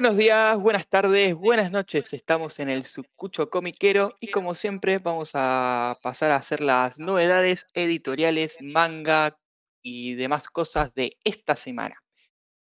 Buenos 0.00 0.16
días, 0.16 0.56
buenas 0.56 0.86
tardes, 0.86 1.34
buenas 1.34 1.72
noches. 1.72 2.14
Estamos 2.14 2.60
en 2.60 2.68
el 2.68 2.84
Sucucho 2.84 3.50
Comiquero 3.50 4.14
y 4.20 4.30
como 4.30 4.54
siempre 4.54 4.98
vamos 4.98 5.32
a 5.34 5.98
pasar 6.04 6.30
a 6.30 6.36
hacer 6.36 6.60
las 6.60 7.00
novedades 7.00 7.66
editoriales, 7.74 8.58
manga 8.62 9.36
y 9.82 10.14
demás 10.14 10.50
cosas 10.50 10.94
de 10.94 11.18
esta 11.24 11.56
semana. 11.56 12.00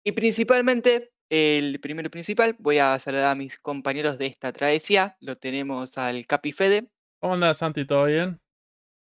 Y 0.05 0.13
principalmente, 0.13 1.11
el 1.29 1.81
primero 1.81 2.09
principal, 2.09 2.55
voy 2.61 2.79
a 2.79 2.97
saludar 3.01 3.33
a 3.33 3.35
mis 3.35 3.59
compañeros 3.59 4.17
de 4.17 4.27
esta 4.27 4.53
travesía. 4.53 5.17
Lo 5.19 5.37
tenemos 5.37 5.99
al 5.99 6.25
Capi 6.25 6.53
Fede. 6.53 6.89
¿Cómo 7.19 7.35
andas, 7.35 7.59
Santi? 7.59 7.85
¿Todo 7.85 8.05
bien? 8.05 8.41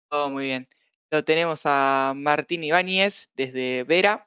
Todo 0.08 0.30
muy 0.30 0.46
bien. 0.46 0.66
Lo 1.10 1.22
tenemos 1.24 1.60
a 1.66 2.14
Martín 2.16 2.64
Ibáñez 2.64 3.28
desde 3.34 3.84
Vera. 3.84 4.26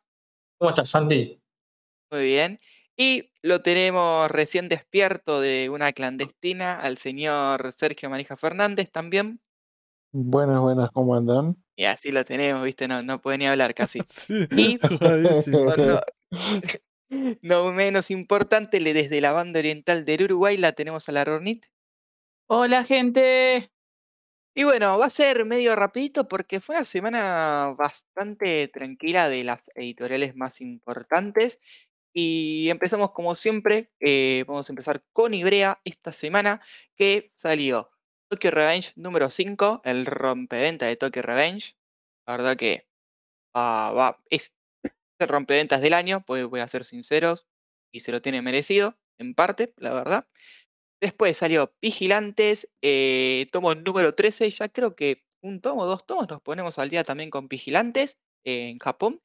¿Cómo 0.59 0.69
estás, 0.69 0.87
Sandy? 0.87 1.41
Muy 2.11 2.25
bien. 2.25 2.59
Y 2.97 3.31
lo 3.41 3.61
tenemos 3.61 4.29
recién 4.29 4.69
despierto 4.69 5.41
de 5.41 5.69
una 5.69 5.91
clandestina 5.93 6.79
al 6.79 6.97
señor 6.97 7.71
Sergio 7.71 8.09
Manija 8.09 8.35
Fernández 8.37 8.91
también. 8.91 9.41
Buenas, 10.13 10.59
buenas, 10.59 10.89
¿cómo 10.91 11.15
andan? 11.15 11.55
Y 11.75 11.85
así 11.85 12.11
lo 12.11 12.25
tenemos, 12.25 12.63
viste, 12.63 12.87
no, 12.87 13.01
no 13.01 13.21
puede 13.21 13.37
ni 13.37 13.47
hablar 13.47 13.73
casi. 13.75 14.01
Sí, 14.07 14.47
Y 14.51 14.77
no, 15.77 16.01
no 17.41 17.71
menos 17.71 18.11
importante, 18.11 18.79
le- 18.79 18.93
desde 18.93 19.21
la 19.21 19.31
banda 19.31 19.59
oriental 19.59 20.05
del 20.05 20.23
Uruguay 20.23 20.57
la 20.57 20.73
tenemos 20.73 21.07
a 21.09 21.11
la 21.13 21.23
Ronit. 21.23 21.65
Hola 22.47 22.83
gente. 22.83 23.71
Y 24.53 24.65
bueno, 24.65 24.97
va 24.99 25.05
a 25.05 25.09
ser 25.09 25.45
medio 25.45 25.75
rapidito 25.77 26.27
porque 26.27 26.59
fue 26.59 26.75
una 26.75 26.83
semana 26.83 27.73
bastante 27.77 28.67
tranquila 28.67 29.29
de 29.29 29.45
las 29.45 29.71
editoriales 29.75 30.35
más 30.35 30.59
importantes. 30.59 31.59
Y 32.13 32.69
empezamos 32.69 33.11
como 33.11 33.35
siempre, 33.35 33.91
eh, 33.99 34.43
vamos 34.47 34.69
a 34.69 34.73
empezar 34.73 35.03
con 35.13 35.33
Ibrea 35.33 35.79
esta 35.85 36.11
semana 36.11 36.61
que 36.95 37.31
salió 37.37 37.89
Tokyo 38.29 38.51
Revenge 38.51 38.91
número 38.95 39.29
5, 39.29 39.81
el 39.85 40.05
rompeventa 40.05 40.85
de 40.87 40.97
Tokyo 40.97 41.21
Revenge. 41.21 41.75
La 42.27 42.37
verdad 42.37 42.57
que 42.57 42.87
ah, 43.53 43.93
va, 43.95 44.23
es 44.29 44.53
el 45.19 45.27
rompeventas 45.27 45.81
del 45.81 45.93
año, 45.93 46.23
pues 46.25 46.45
voy 46.45 46.59
a 46.59 46.67
ser 46.67 46.83
sinceros, 46.83 47.45
y 47.93 48.01
se 48.01 48.11
lo 48.11 48.21
tiene 48.21 48.41
merecido, 48.41 48.97
en 49.19 49.35
parte, 49.35 49.73
la 49.77 49.93
verdad. 49.93 50.27
Después 51.01 51.37
salió 51.37 51.73
Vigilantes, 51.81 52.71
eh, 52.81 53.47
tomo 53.51 53.73
número 53.75 54.15
13, 54.15 54.49
ya 54.49 54.69
creo 54.69 54.95
que 54.95 55.23
un 55.41 55.61
tomo, 55.61 55.85
dos 55.85 56.05
tomos, 56.05 56.27
nos 56.29 56.41
ponemos 56.41 56.77
al 56.79 56.89
día 56.89 57.03
también 57.03 57.29
con 57.29 57.47
Vigilantes 57.47 58.19
eh, 58.45 58.69
en 58.69 58.79
Japón. 58.79 59.21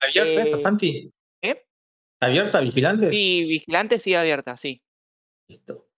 ¿Abierta 0.00 0.42
esta, 0.42 0.56
Eh, 0.56 0.62
Santi? 0.62 1.12
¿Abierta, 2.20 2.60
Vigilantes? 2.60 3.10
Sí, 3.10 3.46
Vigilantes 3.48 4.02
sigue 4.02 4.16
abierta, 4.16 4.56
sí. 4.56 4.82
Listo. 5.48 5.88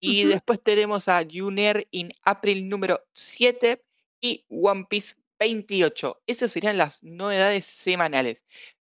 Y 0.00 0.24
después 0.24 0.60
tenemos 0.62 1.08
a 1.08 1.24
Juner 1.30 1.86
in 1.92 2.10
April 2.24 2.68
número 2.68 3.04
7 3.14 3.84
y 4.20 4.44
One 4.48 4.86
Piece 4.88 5.14
28. 5.38 6.22
Esas 6.26 6.50
serían 6.50 6.76
las 6.76 7.02
novedades 7.02 7.66
semanales. 7.66 8.44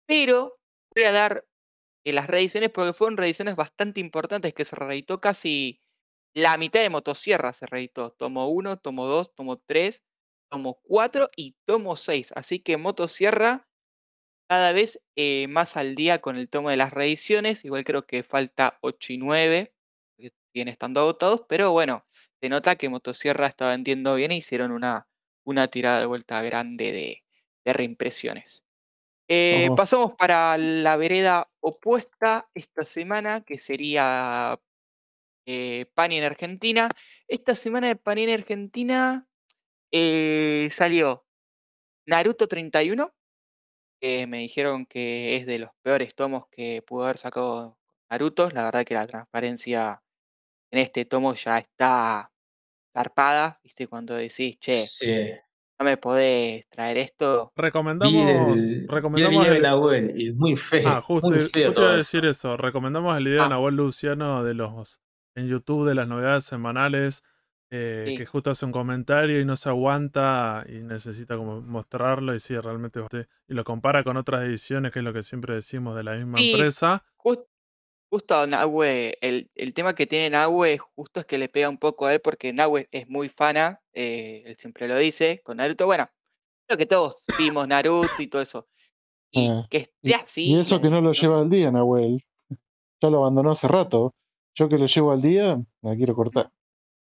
Pero 0.07 0.57
voy 0.95 1.03
a 1.03 1.11
dar 1.11 1.45
eh, 2.05 2.13
las 2.13 2.27
reediciones 2.27 2.71
porque 2.71 2.93
fueron 2.93 3.17
reediciones 3.17 3.55
bastante 3.55 3.99
importantes 3.99 4.53
que 4.53 4.65
se 4.65 4.75
reeditó 4.75 5.21
casi 5.21 5.79
la 6.35 6.57
mitad 6.57 6.81
de 6.81 6.89
Motosierra 6.89 7.53
se 7.53 7.67
reeditó. 7.67 8.11
Tomo 8.11 8.47
1, 8.47 8.77
tomo 8.77 9.07
2, 9.07 9.35
tomo 9.35 9.57
3, 9.59 10.03
tomo 10.49 10.79
4 10.83 11.27
y 11.35 11.55
tomo 11.65 11.95
6. 11.95 12.33
Así 12.35 12.59
que 12.59 12.77
Motosierra 12.77 13.67
cada 14.49 14.71
vez 14.73 15.01
eh, 15.15 15.47
más 15.49 15.77
al 15.77 15.95
día 15.95 16.19
con 16.21 16.37
el 16.37 16.49
tomo 16.49 16.69
de 16.69 16.77
las 16.77 16.93
reediciones. 16.93 17.65
Igual 17.65 17.83
creo 17.83 18.05
que 18.05 18.23
falta 18.23 18.77
8 18.81 19.13
y 19.13 19.17
9, 19.17 19.73
que 20.17 20.31
siguen 20.53 20.67
estando 20.67 21.01
agotados, 21.01 21.43
pero 21.47 21.71
bueno, 21.71 22.05
se 22.41 22.49
nota 22.49 22.75
que 22.75 22.89
Motosierra 22.89 23.47
está 23.47 23.69
vendiendo 23.69 24.15
bien 24.15 24.31
e 24.31 24.37
hicieron 24.37 24.71
una, 24.71 25.07
una 25.45 25.67
tirada 25.67 25.99
de 25.99 26.05
vuelta 26.07 26.41
grande 26.41 26.91
de, 26.91 27.23
de 27.65 27.73
reimpresiones. 27.73 28.63
Eh, 29.29 29.69
pasamos 29.75 30.13
para 30.13 30.57
la 30.57 30.97
vereda 30.97 31.49
opuesta 31.61 32.49
esta 32.53 32.83
semana, 32.83 33.41
que 33.41 33.57
sería 33.59 34.59
eh, 35.45 35.85
Pani 35.95 36.17
en 36.17 36.23
Argentina. 36.25 36.89
Esta 37.27 37.55
semana 37.55 37.87
de 37.87 37.95
Pani 37.95 38.23
en 38.23 38.31
Argentina 38.31 39.27
eh, 39.91 40.69
salió 40.71 41.25
Naruto 42.05 42.47
31, 42.47 43.13
que 44.03 44.27
me 44.27 44.39
dijeron 44.39 44.85
que 44.85 45.37
es 45.37 45.45
de 45.45 45.59
los 45.59 45.69
peores 45.81 46.13
tomos 46.13 46.43
que 46.51 46.83
pudo 46.85 47.05
haber 47.05 47.17
sacado 47.17 47.77
Naruto. 48.11 48.49
La 48.49 48.65
verdad 48.65 48.83
que 48.83 48.95
la 48.95 49.07
transparencia 49.07 50.03
en 50.71 50.79
este 50.79 51.05
tomo 51.05 51.33
ya 51.35 51.57
está 51.57 52.29
zarpada, 52.93 53.61
¿viste? 53.63 53.87
Cuando 53.87 54.15
decís, 54.15 54.59
che, 54.59 54.75
Sí. 54.75 55.29
no 55.79 55.85
me 55.85 55.95
podés 55.95 56.67
traer 56.67 56.97
esto. 56.97 57.53
Recomendamos, 57.55 58.59
el, 58.61 58.73
el 58.81 58.87
recomendamos 58.89 59.39
video 59.39 59.51
de 59.53 59.57
el- 59.57 59.63
Nahuel 59.63 60.13
y 60.17 60.27
es 60.29 60.35
muy 60.35 60.57
feo. 60.57 60.83
Ah, 60.89 61.01
justo, 61.01 61.29
muy 61.29 61.39
feo 61.39 61.71
eso. 61.71 61.93
decir 61.93 62.25
eso. 62.25 62.57
Recomendamos 62.57 63.15
el 63.17 63.23
video 63.23 63.39
de 63.39 63.45
Ah. 63.45 63.49
Nahuel 63.49 63.75
Luciano 63.77 64.43
de 64.43 64.53
los 64.53 65.01
en 65.35 65.47
YouTube 65.47 65.87
de 65.87 65.95
las 65.95 66.09
novedades 66.09 66.43
semanales. 66.43 67.23
Eh, 67.71 68.03
Sí. 68.07 68.17
Que 68.17 68.25
justo 68.25 68.51
hace 68.51 68.65
un 68.65 68.71
comentario 68.71 69.39
y 69.39 69.45
no 69.45 69.55
se 69.55 69.69
aguanta 69.69 70.63
y 70.69 70.83
necesita 70.83 71.35
como 71.37 71.61
mostrarlo. 71.61 72.35
Y 72.35 72.39
sí, 72.39 72.55
realmente. 72.57 72.99
Y 73.47 73.53
lo 73.53 73.63
compara 73.63 74.03
con 74.03 74.17
otras 74.17 74.43
ediciones, 74.43 74.91
que 74.91 74.99
es 74.99 75.05
lo 75.05 75.13
que 75.13 75.23
siempre 75.23 75.55
decimos 75.55 75.95
de 75.95 76.03
la 76.03 76.13
misma 76.15 76.37
Sí, 76.37 76.51
empresa. 76.53 77.03
Jus- 77.17 77.45
Justo 78.11 78.45
Nahue, 78.45 79.17
el, 79.21 79.49
el 79.55 79.73
tema 79.73 79.95
que 79.95 80.05
tiene 80.05 80.29
Nahue 80.29 80.77
justo 80.77 81.19
es 81.19 81.25
que 81.25 81.39
le 81.39 81.49
pega 81.49 81.67
un 81.67 81.79
poco 81.79 82.05
a 82.05 82.13
él 82.13 82.21
porque 82.21 82.53
Nahue 82.53 82.87
es 82.91 83.09
muy 83.09 83.27
fana, 83.27 83.81
eh, 83.91 84.43
él 84.45 84.55
siempre 84.55 84.87
lo 84.87 84.95
dice, 84.97 85.41
con 85.43 85.57
Naruto, 85.57 85.87
bueno, 85.87 86.07
creo 86.67 86.77
que 86.77 86.85
todos 86.85 87.25
vimos 87.39 87.67
Naruto 87.67 88.07
y 88.21 88.27
todo 88.27 88.43
eso. 88.43 88.67
Y 89.31 89.47
Ah, 89.47 89.65
que 89.67 89.77
Y, 89.79 89.81
esté 90.11 90.13
así. 90.13 90.43
y 90.51 90.59
eso 90.59 90.79
que 90.79 90.91
no 90.91 91.01
lo 91.01 91.11
lleva 91.13 91.39
al 91.41 91.49
día, 91.49 91.71
Nahuel. 91.71 92.23
Ya 93.01 93.09
lo 93.09 93.17
abandonó 93.17 93.49
hace 93.49 93.67
rato. 93.67 94.13
Yo 94.53 94.69
que 94.69 94.77
lo 94.77 94.85
llevo 94.85 95.11
al 95.11 95.21
día, 95.23 95.59
la 95.81 95.95
quiero 95.95 96.13
cortar. 96.13 96.51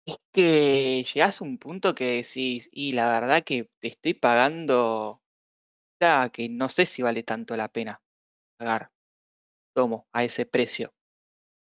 Es 0.09 0.17
que 0.31 1.05
llegás 1.13 1.41
a 1.41 1.43
un 1.43 1.57
punto 1.57 1.93
que 1.93 2.23
decís, 2.23 2.69
y 2.71 2.93
la 2.93 3.09
verdad 3.09 3.43
que 3.43 3.69
te 3.79 3.89
estoy 3.89 4.15
pagando, 4.15 5.21
ya 6.01 6.29
que 6.29 6.49
no 6.49 6.67
sé 6.67 6.85
si 6.85 7.01
vale 7.03 7.21
tanto 7.23 7.55
la 7.55 7.67
pena 7.67 8.01
pagar, 8.57 8.91
tomo, 9.75 10.07
a 10.11 10.23
ese 10.23 10.45
precio. 10.47 10.93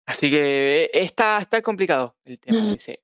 Así 0.06 0.30
que 0.30 0.84
eh, 0.84 0.90
está, 0.92 1.38
está 1.40 1.62
complicado 1.62 2.16
el 2.24 2.38
tema 2.38 2.72
ese. 2.72 3.02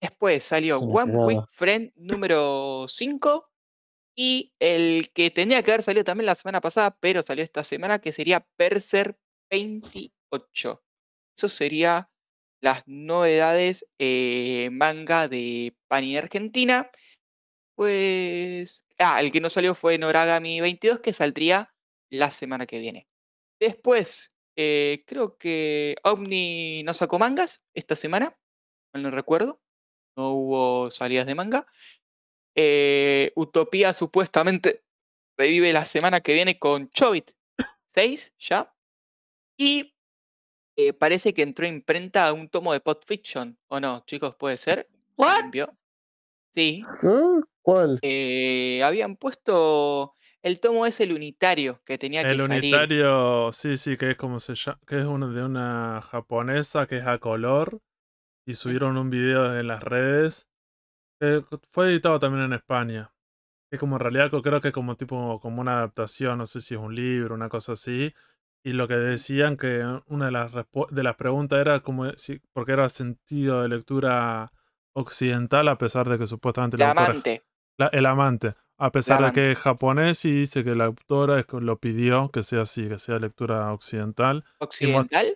Después 0.00 0.42
salió 0.42 0.80
una 0.80 1.04
One. 1.04 1.44
Friend 1.48 1.92
número 1.94 2.86
5 2.88 3.50
y 4.16 4.52
el 4.58 5.12
que 5.12 5.30
tenía 5.30 5.62
que 5.62 5.70
haber 5.70 5.82
salido 5.82 6.04
también 6.04 6.26
la 6.26 6.34
semana 6.34 6.60
pasada, 6.60 6.96
pero 6.98 7.22
salió 7.26 7.44
esta 7.44 7.62
semana, 7.62 8.00
que 8.00 8.12
sería 8.12 8.46
Perser 8.56 9.18
28. 9.50 10.82
Eso 11.36 11.48
sería 11.48 12.11
las 12.62 12.84
novedades 12.86 13.86
eh, 13.98 14.70
manga 14.72 15.28
de 15.28 15.76
Pani 15.88 16.16
Argentina. 16.16 16.90
Pues. 17.76 18.84
Ah, 18.98 19.20
el 19.20 19.32
que 19.32 19.40
no 19.40 19.50
salió 19.50 19.74
fue 19.74 19.98
Noragami 19.98 20.60
22, 20.60 21.00
que 21.00 21.12
saldría 21.12 21.74
la 22.10 22.30
semana 22.30 22.66
que 22.66 22.78
viene. 22.78 23.08
Después, 23.60 24.32
eh, 24.56 25.04
creo 25.06 25.36
que 25.38 25.96
Omni 26.04 26.82
no 26.84 26.94
sacó 26.94 27.18
mangas 27.18 27.62
esta 27.74 27.96
semana, 27.96 28.38
no 28.94 29.10
recuerdo. 29.10 29.60
No 30.16 30.30
hubo 30.30 30.90
salidas 30.90 31.26
de 31.26 31.34
manga. 31.34 31.66
Eh, 32.54 33.32
Utopía 33.34 33.92
supuestamente 33.92 34.84
revive 35.38 35.72
la 35.72 35.86
semana 35.86 36.20
que 36.20 36.34
viene 36.34 36.58
con 36.58 36.90
Chobit 36.90 37.32
6 37.94 38.34
ya. 38.38 38.74
Y 39.58 39.91
eh, 40.88 40.92
parece 40.92 41.34
que 41.34 41.42
entró 41.42 41.66
a 41.66 41.68
imprenta 41.68 42.32
un 42.32 42.48
tomo 42.48 42.72
de 42.72 42.80
Pot 42.80 43.04
Fiction, 43.06 43.58
¿o 43.68 43.80
no, 43.80 44.02
chicos? 44.06 44.34
¿Puede 44.36 44.56
ser? 44.56 44.88
What? 45.16 45.52
Sí. 46.54 46.84
¿Eh? 47.02 47.40
¿Cuál? 47.62 47.98
eh, 48.02 48.82
habían 48.84 49.16
puesto 49.16 50.14
el 50.42 50.60
tomo 50.60 50.84
ese, 50.86 51.04
el 51.04 51.12
unitario, 51.12 51.80
que 51.84 51.98
tenía 51.98 52.24
que 52.24 52.30
El 52.30 52.38
salir. 52.40 52.74
unitario, 52.74 53.52
sí, 53.52 53.76
sí, 53.76 53.96
que 53.96 54.10
es 54.12 54.16
como 54.16 54.40
se 54.40 54.54
llama, 54.54 54.80
que 54.86 54.98
es 54.98 55.04
uno 55.06 55.30
de 55.32 55.44
una 55.44 56.02
japonesa 56.02 56.86
que 56.86 56.98
es 56.98 57.06
a 57.06 57.18
color. 57.18 57.80
Y 58.44 58.54
subieron 58.54 58.96
un 58.98 59.08
video 59.08 59.58
en 59.58 59.68
las 59.68 59.82
redes. 59.82 60.48
que 61.20 61.44
fue 61.70 61.90
editado 61.90 62.18
también 62.18 62.44
en 62.44 62.52
España. 62.54 63.14
Que 63.70 63.78
como 63.78 63.96
en 63.96 64.00
realidad 64.00 64.30
creo 64.42 64.60
que 64.60 64.68
es 64.68 64.74
como 64.74 64.96
tipo 64.96 65.40
como 65.40 65.60
una 65.60 65.78
adaptación, 65.78 66.38
no 66.38 66.46
sé 66.46 66.60
si 66.60 66.74
es 66.74 66.80
un 66.80 66.94
libro, 66.94 67.34
una 67.34 67.48
cosa 67.48 67.72
así. 67.72 68.12
Y 68.64 68.72
lo 68.74 68.86
que 68.86 68.94
decían 68.94 69.56
que 69.56 69.84
una 70.06 70.26
de 70.26 70.30
las 70.32 70.52
de 70.52 71.02
las 71.02 71.16
preguntas 71.16 71.58
era 71.60 71.80
como 71.80 72.12
si, 72.16 72.40
porque 72.52 72.72
era 72.72 72.88
sentido 72.88 73.62
de 73.62 73.68
lectura 73.68 74.52
occidental, 74.94 75.68
a 75.68 75.78
pesar 75.78 76.08
de 76.08 76.18
que 76.18 76.26
supuestamente 76.26 76.76
El 76.76 76.80
la 76.80 76.90
autora- 76.90 77.06
amante. 77.10 77.42
la- 77.78 77.86
el 77.88 78.06
amante. 78.06 78.54
A 78.78 78.90
pesar 78.90 79.18
de 79.18 79.24
amante. 79.24 79.42
que 79.42 79.52
es 79.52 79.58
japonés 79.58 80.24
y 80.24 80.32
dice 80.32 80.64
que 80.64 80.74
la 80.74 80.84
autora 80.86 81.38
es 81.40 81.46
lo 81.52 81.76
pidió 81.78 82.30
que 82.30 82.42
sea 82.42 82.62
así, 82.62 82.88
que 82.88 82.98
sea 82.98 83.18
lectura 83.18 83.72
occidental. 83.72 84.44
¿Occidental? 84.58 85.26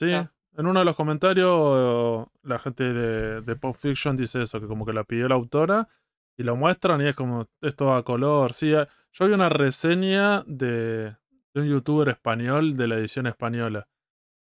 Sí, 0.00 0.12
Ah. 0.12 0.30
en 0.56 0.66
uno 0.66 0.78
de 0.80 0.84
los 0.84 0.94
comentarios 0.96 2.26
la 2.42 2.58
gente 2.58 2.92
de, 2.92 3.40
de 3.42 3.56
Pop 3.56 3.76
Fiction 3.76 4.16
dice 4.16 4.42
eso, 4.42 4.60
que 4.60 4.66
como 4.66 4.86
que 4.86 4.92
la 4.92 5.04
pidió 5.04 5.28
la 5.28 5.34
autora 5.34 5.88
y 6.36 6.42
lo 6.44 6.54
muestran 6.56 7.00
y 7.02 7.08
es 7.08 7.16
como 7.16 7.48
esto 7.62 7.92
a 7.94 8.04
color. 8.04 8.52
Sí, 8.52 8.72
eh, 8.72 8.86
yo 9.12 9.26
vi 9.26 9.32
una 9.32 9.48
reseña 9.48 10.42
de, 10.46 11.16
de 11.58 11.68
un 11.68 11.70
youtuber 11.74 12.08
español 12.10 12.76
de 12.76 12.88
la 12.88 12.96
edición 12.96 13.26
española. 13.26 13.88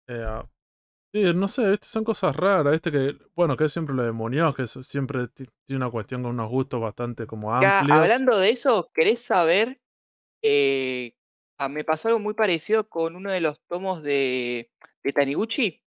Eh, 0.07 0.25
sí, 1.13 1.33
no 1.35 1.47
sé, 1.47 1.71
¿viste? 1.71 1.87
son 1.87 2.03
cosas 2.03 2.35
raras, 2.35 2.71
¿viste? 2.73 2.91
Que, 2.91 3.17
bueno, 3.35 3.57
que 3.57 3.65
es 3.65 3.73
siempre 3.73 3.95
lo 3.95 4.03
de 4.03 4.11
Muñoz, 4.13 4.55
que 4.55 4.63
es- 4.63 4.79
siempre 4.83 5.27
ti- 5.29 5.47
tiene 5.65 5.83
una 5.85 5.91
cuestión 5.91 6.23
con 6.23 6.31
unos 6.33 6.49
gustos 6.49 6.81
bastante 6.81 7.27
como 7.27 7.55
Ya, 7.59 7.81
amplios. 7.81 7.97
hablando 8.01 8.37
de 8.37 8.49
eso, 8.51 8.91
¿querés 8.93 9.21
saber? 9.23 9.79
eh, 10.43 11.13
me 11.69 11.83
pasó 11.85 12.09
algo 12.09 12.19
muy 12.19 12.33
parecido 12.35 12.89
con 12.89 13.15
uno 13.15 13.31
de 13.31 13.41
los 13.41 13.61
tomos 13.67 14.03
de, 14.03 14.71
de 15.03 15.13
Taniguchi, 15.13 15.83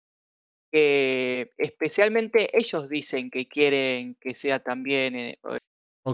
que 0.73 1.53
especialmente 1.59 2.56
ellos 2.59 2.88
dicen 2.91 3.31
que 3.31 3.49
quieren 3.49 4.17
que 4.21 4.35
sea 4.35 4.61
también 4.61 5.17
eh, 5.17 5.38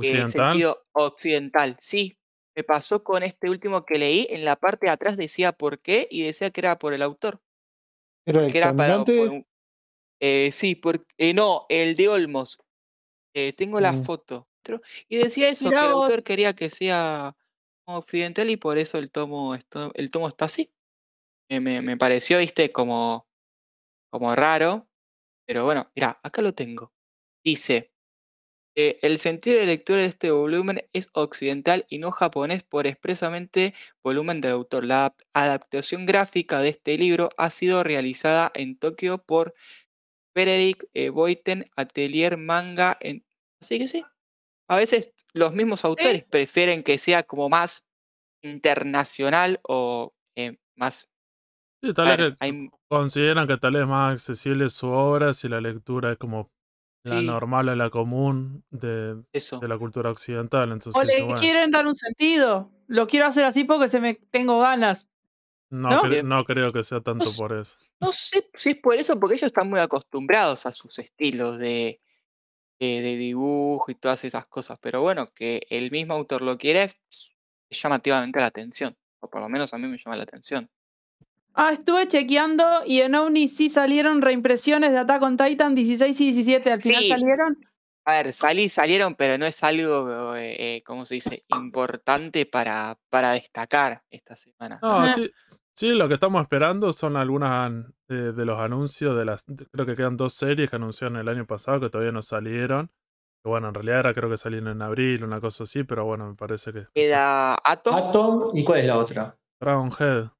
eh, 0.00 0.26
Occidental. 0.28 0.28
sentido 0.28 0.84
occidental. 0.92 1.78
Sí, 1.80 2.18
me 2.56 2.64
pasó 2.64 3.02
con 3.04 3.22
este 3.22 3.48
último 3.50 3.84
que 3.84 3.98
leí, 3.98 4.26
en 4.30 4.44
la 4.44 4.56
parte 4.56 4.86
de 4.86 4.92
atrás 4.92 5.16
decía 5.16 5.52
por 5.52 5.78
qué 5.78 6.08
y 6.10 6.22
decía 6.22 6.50
que 6.50 6.60
era 6.60 6.78
por 6.78 6.92
el 6.92 7.02
autor. 7.02 7.40
Era 8.26 8.44
el 8.46 8.52
Que 8.52 8.58
era 8.58 8.74
para... 8.76 8.94
caminante. 8.94 9.18
por 9.18 9.30
un- 9.30 9.46
eh, 10.20 10.50
sí, 10.52 10.74
porque, 10.74 11.32
no, 11.34 11.66
el 11.68 11.96
de 11.96 12.08
Olmos. 12.08 12.58
Eh, 13.34 13.52
tengo 13.52 13.80
la 13.80 13.92
Mm. 13.92 14.04
foto. 14.04 14.48
Y 15.08 15.16
decía 15.16 15.48
eso, 15.48 15.66
Mirá 15.66 15.80
que 15.80 15.86
el 15.86 15.92
vos. 15.94 16.02
autor 16.02 16.22
quería 16.22 16.54
que 16.54 16.68
sea 16.68 17.36
occidental 17.86 18.50
y 18.50 18.56
por 18.56 18.76
eso 18.78 18.98
el 18.98 19.10
tomo, 19.10 19.54
esto- 19.54 19.90
el 19.94 20.10
tomo 20.10 20.28
está 20.28 20.44
así. 20.44 20.72
Me, 21.48 21.60
me- 21.60 21.80
me 21.82 21.96
pareció, 21.96 22.38
viste, 22.38 22.70
como, 22.70 23.26
como 24.10 24.34
raro. 24.36 24.88
Pero 25.46 25.64
bueno, 25.64 25.90
mira, 25.96 26.20
acá 26.22 26.42
lo 26.42 26.54
tengo. 26.54 26.92
Dice, 27.44 27.89
eh, 28.76 28.98
el 29.02 29.18
sentido 29.18 29.58
de 29.58 29.66
lectura 29.66 30.00
de 30.00 30.06
este 30.06 30.30
volumen 30.30 30.84
es 30.92 31.08
occidental 31.12 31.86
y 31.88 31.98
no 31.98 32.10
japonés 32.10 32.62
por 32.62 32.86
expresamente 32.86 33.74
volumen 34.02 34.40
del 34.40 34.52
autor. 34.52 34.84
La 34.84 35.06
adap- 35.06 35.24
adaptación 35.34 36.06
gráfica 36.06 36.60
de 36.60 36.68
este 36.68 36.96
libro 36.96 37.30
ha 37.36 37.50
sido 37.50 37.82
realizada 37.82 38.50
en 38.54 38.78
Tokio 38.78 39.18
por 39.18 39.54
Frederick 40.34 40.86
eh, 40.94 41.08
Boyten 41.08 41.66
Atelier 41.76 42.36
Manga. 42.36 42.96
En... 43.00 43.24
Así 43.60 43.78
que 43.78 43.88
sí. 43.88 44.04
A 44.68 44.76
veces 44.76 45.12
los 45.32 45.52
mismos 45.52 45.84
autores 45.84 46.24
prefieren 46.24 46.82
que 46.84 46.96
sea 46.96 47.24
como 47.24 47.48
más 47.48 47.84
internacional 48.42 49.60
o 49.64 50.14
eh, 50.36 50.58
más... 50.76 51.08
Sí, 51.82 51.92
tal 51.92 52.16
vez 52.16 52.36
hay- 52.38 52.70
consideran 52.88 53.48
que 53.48 53.56
tal 53.56 53.72
vez 53.72 53.82
es 53.82 53.88
más 53.88 54.12
accesible 54.12 54.68
su 54.68 54.88
obra 54.88 55.32
si 55.32 55.48
la 55.48 55.60
lectura 55.60 56.12
es 56.12 56.18
como 56.18 56.52
la 57.02 57.20
Sí. 57.20 57.26
normal 57.26 57.68
o 57.70 57.74
la 57.76 57.88
común 57.90 58.64
de, 58.70 59.22
eso. 59.32 59.58
de 59.58 59.68
la 59.68 59.78
cultura 59.78 60.10
occidental. 60.10 60.70
O 60.94 61.02
le 61.02 61.22
bueno, 61.22 61.40
quieren 61.40 61.70
dar 61.70 61.86
un 61.86 61.96
sentido. 61.96 62.70
Lo 62.88 63.06
quiero 63.06 63.26
hacer 63.26 63.44
así 63.44 63.64
porque 63.64 63.88
se 63.88 64.00
me 64.00 64.14
tengo 64.14 64.60
ganas. 64.60 65.06
no, 65.70 65.88
¿no? 65.88 66.02
cre- 66.02 66.08
Bien. 66.10 66.28
no 66.28 66.44
creo 66.44 66.72
que 66.72 66.82
sea 66.84 67.00
tanto 67.00 67.26
por 67.38 67.52
eso. 67.56 67.78
No 68.00 68.12
sé 68.12 68.50
si 68.54 68.70
es 68.70 68.76
por 68.76 68.94
eso, 68.96 69.18
porque 69.20 69.34
ellos 69.36 69.44
están 69.46 69.70
muy 69.70 69.78
acostumbrados 69.80 70.66
a 70.66 70.72
sus 70.72 70.98
estilos 70.98 71.58
de, 71.58 72.00
de, 72.80 72.86
de 73.02 73.16
dibujo 73.16 73.90
y 73.90 73.94
todas 73.94 74.24
esas 74.24 74.46
cosas. 74.48 74.78
Pero 74.80 75.00
bueno, 75.02 75.30
que 75.34 75.62
el 75.70 75.90
mismo 75.90 76.14
autor 76.14 76.42
lo 76.42 76.58
quiera 76.58 76.82
es 76.82 76.96
es 77.70 77.80
llamativamente 77.82 78.40
la 78.40 78.46
atención. 78.46 78.96
O 79.20 79.30
por 79.30 79.40
lo 79.40 79.48
menos 79.48 79.72
a 79.72 79.78
mí 79.78 79.86
me 79.86 79.96
llama 79.96 80.16
la 80.16 80.24
atención. 80.24 80.68
Ah, 81.62 81.74
estuve 81.74 82.08
chequeando 82.08 82.64
y 82.86 83.00
en 83.02 83.14
Omni 83.14 83.46
sí 83.46 83.68
salieron 83.68 84.22
reimpresiones 84.22 84.92
de 84.92 84.98
Attack 84.98 85.22
on 85.22 85.36
Titan 85.36 85.74
16 85.74 86.18
y 86.18 86.24
17. 86.32 86.72
Al 86.72 86.80
final 86.80 87.02
Sí. 87.02 87.08
salieron. 87.10 87.58
A 88.06 88.14
ver, 88.14 88.32
salí, 88.32 88.70
salieron, 88.70 89.14
pero 89.14 89.36
no 89.36 89.44
es 89.44 89.62
algo, 89.62 90.34
eh, 90.36 90.56
eh, 90.58 90.82
¿cómo 90.86 91.04
se 91.04 91.16
dice? 91.16 91.44
Importante 91.48 92.46
para, 92.46 92.98
para 93.10 93.32
destacar 93.32 94.02
esta 94.10 94.36
semana. 94.36 94.78
No, 94.80 95.02
Ajá. 95.02 95.12
sí, 95.12 95.30
sí, 95.76 95.88
lo 95.90 96.08
que 96.08 96.14
estamos 96.14 96.40
esperando 96.40 96.94
son 96.94 97.18
algunas 97.18 97.70
eh, 98.08 98.14
de 98.34 98.44
los 98.46 98.58
anuncios 98.58 99.14
de 99.18 99.26
las. 99.26 99.44
Creo 99.70 99.84
que 99.84 99.94
quedan 99.96 100.16
dos 100.16 100.32
series 100.32 100.70
que 100.70 100.76
anunciaron 100.76 101.18
el 101.18 101.28
año 101.28 101.46
pasado 101.46 101.78
que 101.78 101.90
todavía 101.90 102.10
no 102.12 102.22
salieron. 102.22 102.86
Que 103.44 103.50
bueno, 103.50 103.68
en 103.68 103.74
realidad 103.74 103.98
era 104.00 104.14
creo 104.14 104.30
que 104.30 104.38
salían 104.38 104.66
en 104.66 104.80
abril, 104.80 105.24
una 105.24 105.42
cosa 105.42 105.64
así, 105.64 105.84
pero 105.84 106.06
bueno, 106.06 106.26
me 106.26 106.34
parece 106.36 106.72
que. 106.72 106.86
Queda 106.94 107.58
Atom. 107.62 107.94
Atom, 107.94 108.50
¿y 108.54 108.64
cuál 108.64 108.80
es 108.80 108.86
la 108.86 108.96
otra? 108.96 109.36
Dragon 109.60 109.90
Head. 110.00 110.30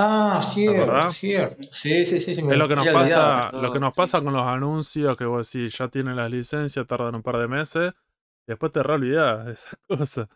Ah, 0.00 0.40
cierto, 0.48 1.10
cierto. 1.10 1.62
Sí, 1.72 2.06
sí, 2.06 2.20
sí. 2.20 2.34
sí 2.36 2.42
me 2.44 2.52
Es 2.52 2.58
lo 2.58 2.68
que 2.68 2.76
nos 2.76 2.86
olvidado. 2.86 3.50
pasa, 3.50 3.60
lo 3.60 3.72
que 3.72 3.80
nos 3.80 3.94
sí. 3.94 3.96
pasa 4.00 4.20
con 4.20 4.32
los 4.32 4.46
anuncios, 4.46 5.16
que 5.16 5.24
vos 5.24 5.50
decís, 5.50 5.76
ya 5.76 5.88
tienen 5.88 6.14
las 6.14 6.30
licencias, 6.30 6.86
tardan 6.86 7.16
un 7.16 7.22
par 7.24 7.38
de 7.38 7.48
meses, 7.48 7.92
y 8.46 8.52
después 8.52 8.70
te 8.70 8.82
reolvidás 8.84 9.46
de 9.46 9.52
esas 9.54 9.76
cosas. 9.88 10.28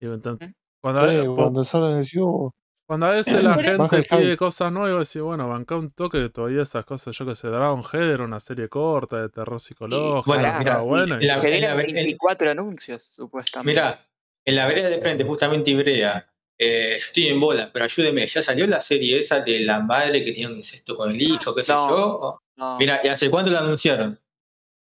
Y 0.00 0.06
entonces, 0.06 0.52
cuando, 0.82 1.10
Sí, 1.10 1.26
po- 1.26 1.36
cuando 1.36 1.64
salen 1.64 1.98
decís, 1.98 2.18
"Oh, 2.22 2.52
cuando 2.88 3.06
a 3.06 3.10
veces 3.10 3.34
la 3.44 3.58
gente 3.58 4.02
pide 4.04 4.36
cosas 4.38 4.72
nuevas, 4.72 5.08
decís, 5.12 5.22
bueno, 5.22 5.46
banca 5.48 5.76
un 5.76 5.90
toque 5.90 6.18
de 6.18 6.30
todavía 6.30 6.62
esas 6.62 6.84
cosas, 6.86 7.14
yo 7.16 7.26
que 7.26 7.34
sé, 7.34 7.48
Dragon 7.48 7.82
Head 7.92 8.10
era 8.14 8.24
una 8.24 8.40
serie 8.40 8.68
corta 8.70 9.20
de 9.20 9.28
terror 9.28 9.60
psicológico, 9.60 10.22
Bueno, 10.26 10.42
Pará, 10.44 10.58
mira, 10.58 10.78
buena. 10.80 11.22
y- 11.22 11.26
la- 11.26 11.40
vienen 11.40 11.60
la- 11.60 11.82
en- 11.82 11.94
24 11.94 12.50
anuncios, 12.50 13.04
supuestamente. 13.12 13.70
Mira, 13.80 14.00
en 14.46 14.56
la 14.56 14.66
vereda 14.66 14.88
de 14.88 15.00
frente, 15.02 15.22
justamente 15.24 15.70
Ibrea, 15.70 16.31
eh, 16.58 16.90
yo 16.92 16.96
estoy 16.96 17.28
en 17.28 17.40
bola, 17.40 17.70
pero 17.72 17.84
ayúdeme, 17.84 18.26
¿ya 18.26 18.42
salió 18.42 18.66
la 18.66 18.80
serie 18.80 19.18
esa 19.18 19.40
de 19.40 19.60
la 19.60 19.80
madre 19.80 20.24
que 20.24 20.32
tiene 20.32 20.52
un 20.52 20.58
incesto 20.58 20.96
con 20.96 21.10
el 21.10 21.20
hijo, 21.20 21.54
qué 21.54 21.62
sé 21.62 21.72
No. 21.72 21.88
yo? 21.90 22.38
No, 22.56 22.78
Mira, 22.78 23.00
¿y 23.02 23.08
hace 23.08 23.30
cuánto 23.30 23.50
la 23.50 23.60
anunciaron? 23.60 24.20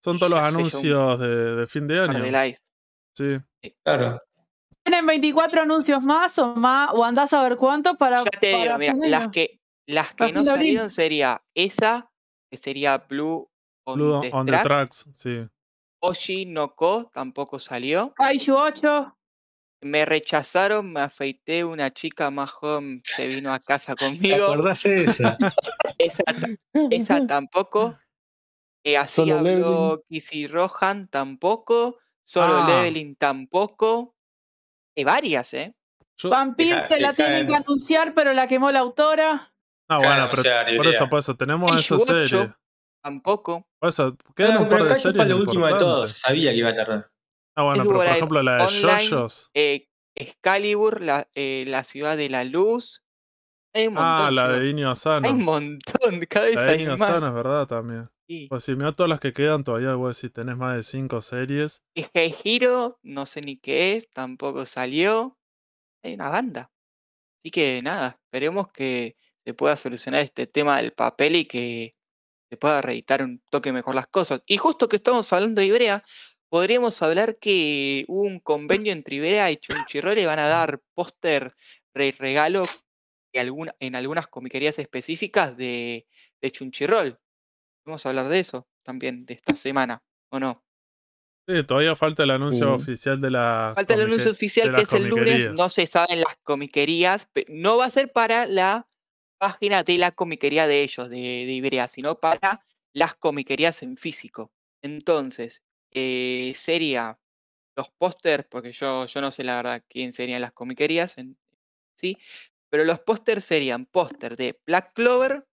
Son 0.04 0.18
todos 0.18 0.30
los 0.30 0.40
ya 0.40 0.46
anuncios 0.48 1.20
de, 1.20 1.56
de 1.56 1.66
fin 1.66 1.86
de 1.86 2.06
par 2.06 2.16
de 2.20 2.28
año. 2.28 2.44
live. 2.44 2.58
Sí. 3.16 3.70
Claro. 3.84 4.20
¿Tienen 4.84 5.06
24 5.06 5.62
anuncios 5.62 6.02
más 6.02 6.38
o 6.38 6.54
más? 6.56 6.90
¿O 6.92 7.04
andás 7.04 7.32
a 7.32 7.42
ver 7.42 7.56
cuántos 7.56 7.96
para, 7.96 8.18
Ya 8.24 8.30
te 8.38 8.48
digo, 8.48 8.76
mira, 8.78 8.94
las 9.08 9.22
año? 9.22 9.30
que, 9.30 9.60
las 9.86 10.14
que 10.14 10.24
no 10.32 10.40
abril. 10.40 10.44
salieron 10.46 10.90
sería 10.90 11.42
esa, 11.54 12.10
que 12.50 12.58
sería 12.58 12.98
Blue 12.98 13.48
on, 13.86 13.98
Blue 13.98 14.20
the, 14.20 14.30
on 14.32 14.44
the 14.44 14.52
Track. 14.52 14.64
Tracks, 14.64 15.06
sí. 15.14 15.46
Oshi 16.00 16.44
no 16.44 16.74
Ko 16.74 17.10
tampoco 17.14 17.58
salió. 17.58 18.12
Kaiju 18.14 18.54
8. 18.54 19.16
Me 19.84 20.06
rechazaron, 20.06 20.92
me 20.94 21.00
afeité, 21.00 21.62
una 21.62 21.92
chica 21.92 22.30
más 22.30 22.50
joven 22.50 23.02
se 23.04 23.28
vino 23.28 23.52
a 23.52 23.60
casa 23.60 23.94
¿Te 23.96 24.06
conmigo. 24.06 24.44
acordás 24.46 24.82
de 24.84 25.04
esa? 25.04 25.36
Esa, 25.98 26.22
esa 26.90 27.26
tampoco. 27.26 27.98
Eh, 28.82 28.96
así 28.96 29.16
Solo 29.16 29.38
habló. 29.38 30.02
Kissy 30.08 30.46
Rohan 30.46 31.08
tampoco. 31.08 31.98
Solo 32.26 32.62
Ah. 32.62 32.66
Leveling 32.68 33.14
tampoco. 33.16 34.14
Hay 34.96 35.04
varias, 35.04 35.52
¿eh? 35.54 35.74
Yo- 36.16 36.30
Vampir 36.30 36.74
que 36.88 36.96
la 36.98 37.12
tienen 37.12 37.46
que 37.46 37.54
anunciar, 37.54 38.14
pero 38.14 38.32
la 38.32 38.46
quemó 38.46 38.70
la 38.70 38.78
autora. 38.80 39.52
Ah, 39.88 39.98
Claro, 39.98 40.02
bueno, 40.08 40.24
o 40.24 40.30
pero 40.30 40.42
sea, 40.42 40.64
por 40.76 40.86
eso, 40.86 41.08
por 41.10 41.18
eso, 41.18 41.36
tenemos 41.36 41.70
Kaiju 41.70 41.94
esa 41.96 42.12
8 42.14 42.26
serie. 42.38 42.54
tampoco. 43.02 43.68
Por 43.78 43.88
eso, 43.90 44.16
quedan 44.34 44.52
Claro, 44.52 44.62
un 44.62 44.68
par 44.70 44.78
pero 44.78 44.84
de 44.84 44.92
acá 44.92 44.94
fue 45.02 45.12
series 45.12 45.28
lo 45.28 45.36
último 45.36 45.66
de 45.66 45.72
todo, 45.72 45.78
se 46.06 46.12
importantes. 46.12 46.18
sabía 46.20 46.50
que 46.52 46.56
iba 46.56 46.70
a 46.70 46.76
tardar. 46.76 47.06
Ah, 47.56 47.62
bueno, 47.64 47.84
pero 47.84 47.96
por 47.96 48.06
ejemplo 48.06 48.42
la 48.42 48.56
de 48.56 48.64
Online, 48.64 49.08
JoJo's. 49.08 49.50
eh, 49.54 49.88
Excalibur, 50.16 51.00
la, 51.00 51.28
eh, 51.34 51.64
la 51.68 51.84
ciudad 51.84 52.16
de 52.16 52.28
la 52.28 52.44
luz. 52.44 53.02
Hay 53.74 53.88
un 53.88 53.94
montón. 53.94 54.26
Ah, 54.26 54.30
la 54.30 54.48
de. 54.48 54.68
Inio 54.70 54.86
Hay 54.86 54.90
un 54.90 54.92
Asano. 54.92 55.32
montón, 55.34 56.20
cada 56.28 56.46
vez 56.46 56.54
La 56.56 56.62
de 56.62 56.70
hay 56.70 56.80
Inio 56.82 56.96
más. 56.96 57.10
Asano 57.10 57.26
es 57.28 57.34
verdad 57.34 57.66
también. 57.66 58.08
Sí. 58.28 58.46
Pues 58.48 58.64
si 58.64 58.74
mira 58.74 58.92
todas 58.92 59.10
las 59.10 59.20
que 59.20 59.32
quedan 59.32 59.64
todavía, 59.64 59.94
vos 59.94 60.16
decís, 60.16 60.32
tenés 60.32 60.56
más 60.56 60.76
de 60.76 60.82
cinco 60.82 61.20
series. 61.20 61.82
Es 61.94 62.08
que 62.10 62.20
hay 62.20 62.34
Hero, 62.44 62.98
no 63.02 63.26
sé 63.26 63.40
ni 63.42 63.58
qué 63.58 63.96
es, 63.96 64.08
tampoco 64.10 64.64
salió. 64.66 65.36
Hay 66.02 66.14
una 66.14 66.28
banda. 66.30 66.70
Así 67.42 67.50
que 67.50 67.82
nada, 67.82 68.18
esperemos 68.24 68.68
que 68.72 69.16
se 69.44 69.54
pueda 69.54 69.76
solucionar 69.76 70.20
este 70.22 70.46
tema 70.46 70.78
del 70.78 70.92
papel 70.92 71.36
y 71.36 71.44
que 71.44 71.92
se 72.50 72.56
pueda 72.56 72.80
reeditar 72.80 73.22
un 73.22 73.42
toque 73.50 73.72
mejor 73.72 73.94
las 73.94 74.06
cosas. 74.08 74.40
Y 74.46 74.56
justo 74.56 74.88
que 74.88 74.96
estamos 74.96 75.30
hablando 75.32 75.60
de 75.60 75.66
Ibrea, 75.66 76.02
podríamos 76.54 77.02
hablar 77.02 77.40
que 77.40 78.04
hubo 78.06 78.22
un 78.22 78.38
convenio 78.38 78.92
entre 78.92 79.16
Ibrea 79.16 79.50
y 79.50 79.56
Chunchirrol 79.56 80.18
y 80.18 80.24
van 80.24 80.38
a 80.38 80.46
dar 80.46 80.80
póster 80.94 81.50
re 81.92 82.14
regalo 82.16 82.64
en 83.32 83.96
algunas 83.96 84.28
comiquerías 84.28 84.78
específicas 84.78 85.56
de, 85.56 86.06
de 86.40 86.50
Chunchirrol. 86.52 87.18
Vamos 87.84 88.06
a 88.06 88.10
hablar 88.10 88.28
de 88.28 88.38
eso 88.38 88.68
también 88.84 89.26
de 89.26 89.34
esta 89.34 89.56
semana, 89.56 90.04
¿o 90.30 90.38
no? 90.38 90.64
Sí, 91.48 91.64
todavía 91.64 91.96
falta 91.96 92.22
el 92.22 92.30
anuncio 92.30 92.72
oficial 92.72 93.20
de 93.20 93.32
la. 93.32 93.72
Falta 93.74 93.94
el 93.94 94.02
anuncio 94.02 94.30
oficial 94.30 94.72
que 94.72 94.82
es 94.82 94.92
el 94.92 95.08
lunes, 95.08 95.50
no 95.54 95.68
se 95.68 95.88
sabe 95.88 96.12
en 96.12 96.20
las 96.20 96.36
comiquerías, 96.44 97.28
no 97.48 97.78
va 97.78 97.86
a 97.86 97.90
ser 97.90 98.12
para 98.12 98.46
la 98.46 98.86
página 99.38 99.82
de 99.82 99.98
la 99.98 100.12
comiquería 100.12 100.68
de 100.68 100.84
ellos, 100.84 101.10
de, 101.10 101.16
de 101.16 101.52
Ibrea, 101.52 101.88
sino 101.88 102.20
para 102.20 102.64
las 102.92 103.16
comiquerías 103.16 103.82
en 103.82 103.96
físico. 103.96 104.52
Entonces, 104.82 105.63
eh, 105.94 106.52
sería 106.54 107.18
los 107.76 107.90
pósters, 107.90 108.46
porque 108.48 108.72
yo, 108.72 109.06
yo 109.06 109.20
no 109.20 109.30
sé 109.30 109.44
la 109.44 109.56
verdad 109.56 109.84
quién 109.88 110.12
serían 110.12 110.40
las 110.40 110.52
comiquerías, 110.52 111.16
sí, 111.96 112.18
pero 112.70 112.84
los 112.84 113.00
pósters 113.00 113.44
serían 113.44 113.86
póster 113.86 114.36
de 114.36 114.60
Black 114.66 114.92
Clover, 114.94 115.46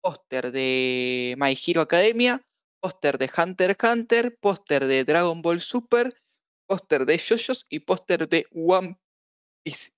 póster 0.00 0.52
de 0.52 1.34
My 1.38 1.58
Hero 1.66 1.82
Academia, 1.82 2.46
póster 2.80 3.18
de 3.18 3.30
Hunter 3.36 3.70
x 3.72 3.90
Hunter, 3.90 4.38
póster 4.38 4.86
de 4.86 5.04
Dragon 5.04 5.42
Ball 5.42 5.60
Super, 5.60 6.14
póster 6.66 7.06
de 7.06 7.18
JoJo's 7.18 7.66
y 7.68 7.80
póster 7.80 8.28
de 8.28 8.46
One 8.52 8.98
Piece. 9.64 9.90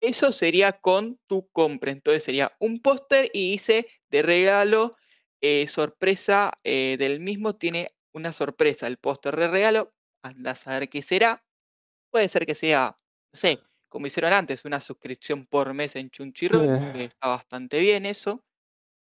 Eso 0.00 0.32
sería 0.32 0.72
con 0.72 1.18
tu 1.26 1.48
compra. 1.50 1.90
Entonces 1.92 2.24
sería 2.24 2.54
un 2.58 2.80
póster 2.82 3.30
y 3.32 3.52
dice 3.52 3.86
de 4.10 4.22
regalo, 4.22 4.92
eh, 5.40 5.66
sorpresa 5.66 6.52
eh, 6.64 6.96
del 6.98 7.20
mismo. 7.20 7.56
Tiene 7.56 7.94
una 8.14 8.32
sorpresa. 8.32 8.86
El 8.86 8.96
póster 8.98 9.36
de 9.36 9.48
regalo, 9.48 9.92
anda 10.22 10.52
a 10.52 10.54
saber 10.54 10.88
qué 10.88 11.02
será. 11.02 11.44
Puede 12.10 12.28
ser 12.28 12.46
que 12.46 12.54
sea, 12.54 12.96
no 13.32 13.38
sé, 13.38 13.58
como 13.88 14.06
hicieron 14.06 14.32
antes, 14.32 14.64
una 14.64 14.80
suscripción 14.80 15.46
por 15.46 15.72
mes 15.74 15.96
en 15.96 16.10
Chunchirro, 16.10 16.60
Sí. 16.60 16.66
que 16.92 17.04
está 17.04 17.28
bastante 17.28 17.80
bien 17.80 18.06
eso. 18.06 18.42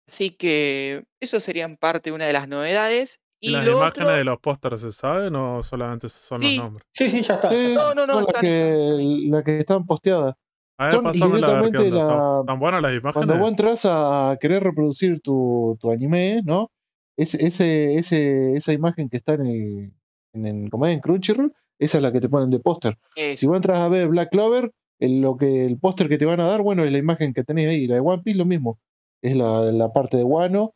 Así 0.08 0.30
que 0.30 1.04
eso 1.20 1.38
serían 1.40 1.76
parte 1.76 2.12
una 2.12 2.26
de 2.26 2.32
las 2.32 2.48
novedades. 2.48 3.20
¿Y 3.40 3.50
las 3.52 3.66
imágenes 3.68 4.08
otro, 4.08 4.16
de 4.16 4.24
los 4.24 4.40
pósteres 4.40 4.80
se 4.80 4.90
saben 4.90 5.36
o 5.36 5.62
solamente 5.62 6.08
son 6.08 6.40
los 6.42 6.56
nombres? 6.56 6.86
Sí, 6.92 7.08
sí, 7.08 7.22
ya 7.22 7.34
está. 7.34 7.50
ya 7.52 7.56
Sí, 7.58 7.66
está. 7.66 7.84
No, 7.84 7.94
no, 7.94 8.06
no, 8.06 8.20
están- 8.20 8.40
que, 8.40 9.26
las 9.30 9.44
que 9.44 9.58
están 9.58 9.86
posteadas. 9.86 10.34
A 10.80 10.84
ver, 10.84 10.92
Son 10.94 11.04
ver 11.04 11.12
qué 11.12 11.18
directamente 11.18 11.78
onda. 11.78 11.86
¿Están- 11.88 12.08
la- 12.08 12.40
¿Están 12.40 12.58
buenas 12.60 12.82
las 12.82 13.00
Cuando 13.02 13.20
imágenes? 13.34 13.38
vos 13.38 13.48
entras 13.50 13.80
a 13.84 14.36
querer 14.40 14.62
reproducir 14.64 15.20
tu, 15.20 15.76
tu 15.80 15.90
anime, 15.92 16.40
¿no? 16.44 16.70
Es, 17.18 17.34
ese, 17.34 17.96
ese, 17.96 18.54
esa 18.54 18.72
imagen 18.72 19.08
que 19.10 19.18
está 19.18 19.34
en 19.34 19.46
el, 19.46 19.92
en, 20.32 20.46
el- 20.46 20.70
como 20.70 20.86
es, 20.86 20.94
en 20.94 21.00
Crunchyroll, 21.00 21.52
esa 21.78 21.98
es 21.98 22.02
la 22.02 22.12
que 22.12 22.20
te 22.20 22.28
ponen 22.30 22.48
de 22.50 22.60
póster. 22.60 22.96
Si 23.36 23.46
vos 23.46 23.56
entras 23.56 23.78
a 23.78 23.88
ver 23.88 24.08
Black 24.08 24.30
Clover, 24.30 24.72
el, 25.00 25.20
lo 25.20 25.36
que, 25.36 25.66
el 25.66 25.78
póster 25.78 26.08
que 26.08 26.16
te 26.18 26.24
van 26.24 26.40
a 26.40 26.44
dar, 26.46 26.62
bueno, 26.62 26.84
es 26.84 26.90
la 26.92 26.98
imagen 26.98 27.34
que 27.34 27.44
tenés 27.44 27.68
ahí. 27.68 27.86
La 27.86 27.96
de 27.96 28.00
One 28.00 28.22
Piece, 28.24 28.38
lo 28.38 28.46
mismo. 28.46 28.80
Es 29.22 29.36
la, 29.36 29.62
la 29.72 29.92
parte 29.92 30.16
de 30.16 30.24
Wano 30.24 30.74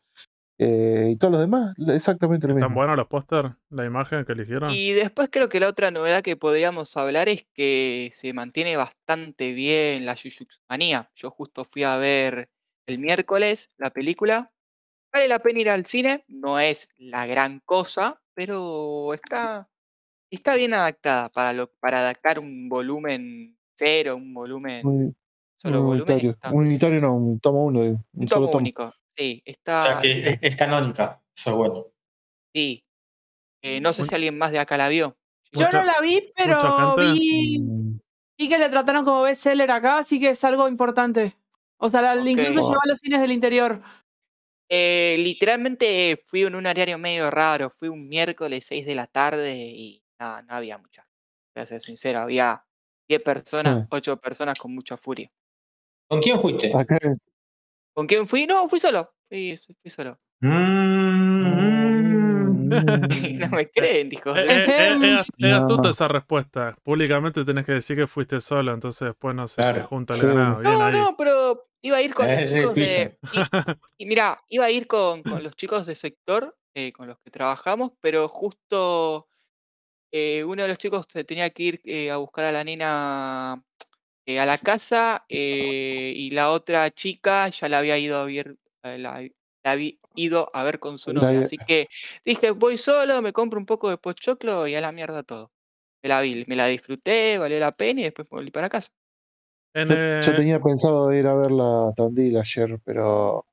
eh, 0.59 1.09
y 1.11 1.15
todos 1.17 1.31
los 1.31 1.41
demás, 1.41 1.73
exactamente 1.89 2.47
lo 2.47 2.53
¿Están 2.53 2.69
mismo. 2.69 2.79
buenos 2.81 2.95
los 2.95 3.07
pósters? 3.07 3.49
¿La 3.69 3.85
imagen 3.85 4.23
que 4.23 4.33
eligieron? 4.33 4.69
Y 4.69 4.91
después 4.91 5.29
creo 5.31 5.49
que 5.49 5.59
la 5.59 5.67
otra 5.67 5.91
novedad 5.91 6.21
que 6.21 6.37
podríamos 6.37 6.95
hablar 6.95 7.27
es 7.27 7.45
que 7.53 8.09
se 8.13 8.31
mantiene 8.33 8.77
bastante 8.77 9.51
bien 9.53 10.05
la 10.05 10.15
Jujutsu 10.15 10.59
Manía. 10.69 11.09
Yo 11.15 11.31
justo 11.31 11.65
fui 11.65 11.83
a 11.83 11.97
ver 11.97 12.49
el 12.87 12.99
miércoles 12.99 13.69
la 13.77 13.89
película. 13.89 14.51
Vale 15.13 15.27
la 15.27 15.39
pena 15.39 15.59
ir 15.59 15.69
al 15.69 15.85
cine, 15.85 16.23
no 16.27 16.59
es 16.59 16.87
la 16.97 17.27
gran 17.27 17.59
cosa, 17.65 18.19
pero 18.33 19.13
está, 19.13 19.69
está 20.31 20.55
bien 20.55 20.73
adaptada 20.73 21.29
para, 21.29 21.53
lo, 21.53 21.67
para 21.79 21.99
adaptar 21.99 22.39
un 22.39 22.67
volumen 22.67 23.55
cero, 23.75 24.15
un 24.15 24.33
volumen, 24.33 24.85
Un, 24.87 25.15
solo 25.57 25.81
un 25.81 25.85
volumen. 25.85 26.01
unitario. 26.01 26.31
Está, 26.31 26.51
Un 26.51 26.65
unitario 26.65 26.99
no, 27.01 27.15
un 27.15 27.39
tomo 27.39 27.63
uno, 27.65 27.81
un, 27.81 28.03
un 28.13 28.27
solo 28.27 28.47
tomo 28.47 28.57
único. 28.59 28.91
Sí, 29.15 29.43
O 29.45 29.45
sea 29.45 29.51
está, 29.51 29.99
que 30.01 30.11
está- 30.17 30.29
es, 30.31 30.39
es 30.41 30.55
canónica. 30.55 31.21
Eso 31.35 31.49
es 31.51 31.55
bueno. 31.57 31.85
sí. 32.53 32.83
Eh, 33.65 33.79
no 33.79 33.93
sé 33.93 34.03
si 34.03 34.13
alguien 34.13 34.37
más 34.37 34.51
de 34.51 34.59
acá 34.59 34.75
la 34.75 34.89
vio. 34.89 35.15
Yo 35.53 35.65
Mucha- 35.67 35.77
no 35.79 35.83
la 35.85 36.01
vi, 36.01 36.33
pero 36.35 36.95
vi, 36.97 37.59
Mm, 37.61 37.99
vi 38.37 38.49
que 38.49 38.57
le 38.57 38.67
trataron 38.67 39.05
como 39.05 39.21
bestseller 39.21 39.71
acá, 39.71 39.99
así 39.99 40.19
que 40.19 40.31
es 40.31 40.43
algo 40.43 40.67
importante. 40.67 41.33
O 41.77 41.87
sea, 41.89 42.01
la, 42.01 42.13
Ok. 42.21 42.27
incluso 42.27 42.49
llegó 42.51 42.71
a 42.73 42.87
los 42.87 42.99
cines 42.99 43.21
del 43.21 43.31
interior. 43.31 43.81
Eh, 44.75 45.15
literalmente 45.19 46.23
fui 46.25 46.41
en 46.41 46.55
un 46.55 46.65
horario 46.65 46.97
medio 46.97 47.29
raro, 47.29 47.69
fui 47.69 47.89
un 47.89 48.07
miércoles 48.07 48.65
6 48.67 48.87
de 48.87 48.95
la 48.95 49.05
tarde 49.05 49.55
y 49.55 50.03
no, 50.19 50.41
no 50.41 50.53
había 50.55 50.79
mucha. 50.79 51.05
Voy 51.55 51.61
a 51.61 51.65
ser 51.67 51.79
sincero, 51.79 52.21
había 52.21 52.65
10 53.07 53.21
personas, 53.21 53.83
Ah. 53.83 53.87
8 53.91 54.19
personas 54.19 54.57
con 54.57 54.73
mucha 54.73 54.97
furia. 54.97 55.31
¿Con 56.09 56.21
quién 56.21 56.39
fuiste? 56.41 56.71
¿Con 57.93 58.07
quién 58.07 58.27
fui? 58.27 58.47
No, 58.47 58.67
fui 58.67 58.79
solo. 58.79 59.13
Fui, 59.29 59.55
fui 59.79 59.91
solo. 59.91 60.19
Mm. 60.41 62.69
no 63.39 63.49
me 63.49 63.69
creen, 63.69 64.09
dijo. 64.09 64.35
Eh, 64.35 64.45
eh, 64.47 64.97
eh, 65.03 65.23
es 65.37 65.53
astuta 65.53 65.83
No. 65.83 65.89
esa 65.89 66.07
respuesta. 66.07 66.75
Públicamente 66.81 67.45
tenés 67.45 67.63
que 67.65 67.73
decir 67.73 67.95
que 67.95 68.07
fuiste 68.07 68.39
solo, 68.39 68.73
entonces 68.73 69.09
después 69.09 69.35
no 69.35 69.47
se 69.47 69.61
Claro. 69.61 69.83
junta 69.83 70.15
el 70.15 70.19
Sí. 70.21 70.25
ganado. 70.25 70.59
Bien 70.61 70.79
No, 70.79 70.85
ahí. 70.85 70.93
no, 70.93 71.15
pero 71.15 71.69
iba 71.83 71.97
a 71.97 72.01
ir 72.01 72.13
con 72.15 72.25
los 72.31 72.45
chicos 72.45 72.79
de. 72.79 73.17
pillo. 73.31 73.31
Y, 73.31 73.39
y 74.03 74.05
mira, 74.07 74.39
iba 74.49 74.65
a 74.65 74.71
ir 74.71 74.87
con, 74.87 75.23
con 75.23 75.43
los 75.43 75.55
chicos 75.55 75.85
de 75.87 75.95
sector 75.95 76.57
eh, 76.75 76.91
con 76.93 77.07
los 77.07 77.19
que 77.19 77.31
trabajamos, 77.31 77.91
pero 78.01 78.27
justo 78.29 79.27
eh, 80.11 80.43
uno 80.43 80.63
de 80.63 80.69
los 80.69 80.77
chicos 80.77 81.07
tenía 81.07 81.49
que 81.51 81.63
ir 81.63 81.81
eh, 81.85 82.11
a 82.11 82.17
buscar 82.17 82.45
a 82.45 82.51
la 82.51 82.63
nena 82.63 83.53
a 83.53 84.45
la 84.45 84.57
casa 84.57 85.25
y 85.29 86.29
la 86.31 86.51
otra 86.51 86.89
chica 86.91 87.49
ya 87.49 87.69
la 87.69 87.79
había 87.79 87.97
ido 87.97 88.17
a 88.19 88.25
ver, 88.25 88.57
la, 88.83 88.97
la 89.21 89.71
había 89.71 89.93
ido 90.15 90.49
a 90.53 90.63
ver 90.63 90.79
con 90.79 90.97
su 90.97 91.13
novia. 91.13 91.41
Así 91.41 91.59
que 91.59 91.89
dije, 92.25 92.51
voy 92.51 92.77
solo, 92.77 93.21
me 93.21 93.33
compro 93.33 93.59
un 93.59 93.65
poco 93.65 93.89
de 93.89 93.97
pochoclo 93.97 94.67
y 94.67 94.75
a 94.75 94.81
la 94.81 94.91
mierda 94.93 95.23
todo. 95.23 95.51
Me 96.03 96.09
la 96.09 96.21
vi, 96.21 96.45
me 96.47 96.55
la 96.55 96.67
disfruté, 96.67 97.37
valió 97.37 97.59
la 97.59 97.71
pena 97.73 98.01
y 98.01 98.03
después 98.05 98.27
volví 98.29 98.51
para 98.51 98.69
casa. 98.69 98.91
En, 99.73 99.87
Yo, 99.87 99.93
eh, 99.97 100.19
yo 100.23 100.35
tenía 100.35 100.59
pensado 100.61 101.11
ir 101.13 101.25
a 101.27 101.33
ver 101.33 101.51
la 101.51 101.91
Tandil 101.95 102.37
ayer, 102.37 102.79
pero. 102.83 103.45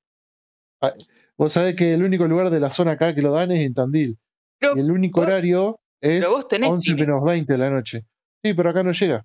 ah, 0.83 0.93
Vos 1.37 1.53
sabés 1.55 1.75
que 1.75 1.95
el 1.95 2.05
único 2.05 2.27
lugar 2.29 2.51
de 2.51 2.61
la 2.61 2.71
zona 2.71 2.93
acá 2.93 3.15
que 3.15 3.23
lo 3.23 3.33
dan 3.33 3.51
es 3.51 3.61
en 3.61 3.73
Tandil. 3.73 4.19
Pero, 4.59 4.77
Y 4.77 4.81
el 4.81 4.91
único 4.91 5.21
vos- 5.21 5.27
horario 5.29 5.81
es 6.03 6.29
vos 6.29 6.47
tenés 6.49 6.69
11 6.69 6.91
cine. 6.93 7.07
menos 7.07 7.25
20 7.25 7.53
de 7.55 7.59
la 7.59 7.71
noche. 7.71 8.05
Sí, 8.45 8.53
pero 8.53 8.69
acá 8.71 8.83
no 8.83 8.93
llega. 8.93 9.25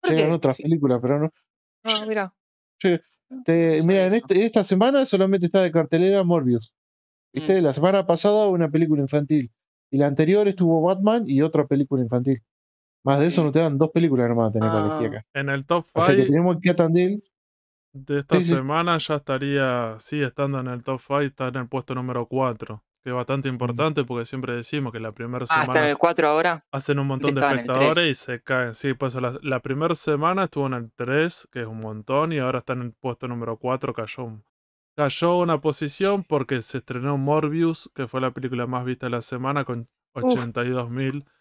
¿Por 0.00 0.10
Llegan 0.12 0.32
otras 0.32 0.56
Sí. 0.56 0.62
películas, 0.62 0.98
pero 1.02 1.18
no. 1.20 1.30
Ah, 1.84 2.04
mira. 2.08 2.32
Te- 2.80 3.00
no 3.80 3.84
mira, 3.84 4.06
en 4.06 4.14
este- 4.14 4.44
esta 4.44 4.64
semana 4.64 5.04
solamente 5.04 5.46
está 5.46 5.62
de 5.62 5.70
cartelera 5.72 6.22
Morbius. 6.24 6.72
¿Viste? 7.34 7.60
Mm. 7.60 7.64
La 7.64 7.72
semana 7.74 8.06
pasada 8.06 8.48
una 8.48 8.70
película 8.70 9.02
infantil. 9.02 9.50
Y 9.90 9.98
la 9.98 10.06
anterior 10.06 10.48
estuvo 10.48 10.80
Batman 10.80 11.24
y 11.26 11.42
otra 11.42 11.66
película 11.66 12.02
infantil. 12.02 12.40
Más 13.06 13.20
de 13.20 13.28
eso 13.28 13.40
Sí. 13.40 13.46
no 13.46 13.52
te 13.52 13.60
dan 13.60 13.78
dos 13.78 13.90
películas 13.90 14.28
nomás 14.28 14.52
para 14.52 14.80
elegir 14.80 15.06
Ah. 15.14 15.18
acá. 15.20 15.26
en 15.34 15.48
el 15.48 15.64
top 15.66 15.86
Así 15.94 16.12
que 16.12 16.22
5 16.22 16.26
tenemos 16.32 16.56
que 16.60 16.70
a 16.70 16.74
Tandil. 16.74 17.24
de 17.94 18.18
esta 18.18 18.34
Sí, 18.36 18.42
sí. 18.42 18.48
semana 18.54 18.98
ya 18.98 19.14
estaría, 19.14 19.94
sí, 19.98 20.20
estando 20.22 20.60
en 20.60 20.66
el 20.66 20.82
top 20.82 21.00
5, 21.00 21.20
está 21.20 21.48
en 21.48 21.56
el 21.56 21.68
puesto 21.68 21.94
número 21.94 22.26
4. 22.26 22.82
Que 23.02 23.10
es 23.10 23.14
bastante 23.16 23.48
importante 23.48 24.02
porque 24.02 24.24
siempre 24.26 24.56
decimos 24.56 24.92
que 24.92 24.98
la 24.98 25.12
primera 25.12 25.38
Ah, 25.42 25.44
está 25.44 25.60
en 25.60 25.66
semana 25.66 25.86
el 25.88 25.96
4 25.96 26.26
ahora. 26.28 26.64
hacen 26.72 26.98
un 26.98 27.06
montón 27.06 27.36
de 27.36 27.40
espectadores 27.40 27.94
3. 27.94 28.06
y 28.10 28.14
se 28.14 28.42
caen. 28.42 28.74
Sí, 28.74 28.94
pues 28.94 29.14
la, 29.14 29.38
la 29.42 29.60
primera 29.60 29.94
semana 29.94 30.42
estuvo 30.44 30.66
en 30.66 30.74
el 30.74 30.90
3, 30.92 31.48
que 31.52 31.60
es 31.62 31.66
un 31.68 31.78
montón, 31.78 32.32
y 32.32 32.38
ahora 32.40 32.58
está 32.58 32.72
en 32.72 32.82
el 32.82 32.92
puesto 32.92 33.28
número 33.28 33.56
4, 33.58 33.94
cayó, 33.94 34.24
un- 34.24 34.42
cayó 34.96 35.38
una 35.38 35.60
posición 35.60 36.24
porque 36.24 36.60
se 36.62 36.78
estrenó 36.78 37.16
Morbius, 37.16 37.88
que 37.94 38.08
fue 38.08 38.20
la 38.20 38.32
película 38.32 38.66
más 38.66 38.84
vista 38.84 39.06
de 39.06 39.10
la 39.10 39.20
semana, 39.22 39.64
con 39.64 39.88
82 40.12 40.90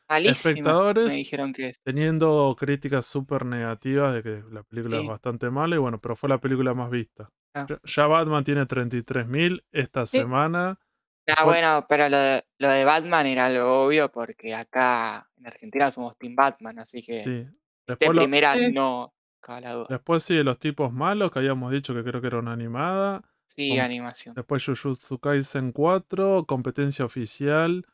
mil 0.09 0.15
Malísima. 0.25 0.31
espectadores. 0.51 1.07
Me 1.07 1.13
dijeron 1.15 1.53
que 1.53 1.69
es. 1.69 1.81
teniendo 1.83 2.55
críticas 2.59 3.05
súper 3.05 3.45
negativas 3.45 4.13
de 4.13 4.24
que 4.24 4.43
la 4.51 4.63
película 4.63 5.00
es 5.00 5.07
bastante 5.07 5.50
mala 5.50 5.75
y 5.75 5.79
bueno, 5.79 6.00
pero 6.00 6.15
fue 6.15 6.29
la 6.29 6.38
película 6.39 6.74
más 6.74 6.89
vista. 6.91 7.29
Ah. 7.53 7.65
Ya- 7.85 8.07
Batman 8.07 8.43
tiene 8.43 8.65
33.000 8.65 9.63
esta 9.71 10.05
Sí. 10.05 10.19
semana. 10.19 10.79
Ah, 11.27 11.33
Fue- 11.38 11.45
bueno, 11.53 11.85
pero 11.89 12.07
lo 12.09 12.17
de, 12.17 12.43
lo 12.59 12.69
de 12.69 12.85
Batman 12.85 13.25
era 13.25 13.45
algo 13.47 13.85
obvio 13.85 14.12
porque 14.12 14.53
acá 14.53 15.27
en 15.38 15.47
Argentina 15.47 15.89
somos 15.89 16.15
Team 16.19 16.35
Batman, 16.35 16.77
así 16.79 17.01
que 17.01 17.24
Sí. 17.24 17.31
de 17.31 17.50
lo- 17.88 18.21
primera 18.21 18.53
Sí. 18.53 18.71
no 18.71 19.12
la 19.47 19.74
duda. 19.74 19.85
después 19.89 20.24
sí, 20.24 20.41
los 20.43 20.57
tipos 20.59 20.91
malos, 20.91 21.31
que 21.31 21.38
habíamos 21.39 21.71
dicho 21.71 21.93
que 21.93 22.03
creo 22.03 22.19
que 22.19 22.27
era 22.27 22.39
una 22.39 22.51
animada. 22.53 23.21
Sí, 23.47 23.69
com- 23.69 23.79
animación. 23.79 24.33
Después 24.35 24.65
Jujutsu 24.65 25.19
Kaisen 25.19 25.71
4, 25.71 26.45
competencia 26.45 27.05
oficial. 27.05 27.85